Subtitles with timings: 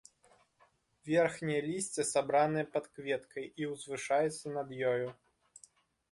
[1.09, 5.07] Верхняе лісце сабранае пад кветкай і ўзвышаецца над ёю.